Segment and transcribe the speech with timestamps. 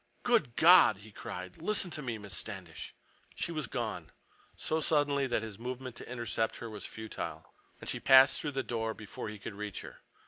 [0.23, 1.59] "Good God!" he cried.
[1.61, 2.95] "Listen to me—Miss Standish—"
[3.35, 4.11] She was gone,
[4.57, 8.63] so suddenly that his movement to intercept her was futile, and she passed through the
[8.63, 9.99] door before he could reach her.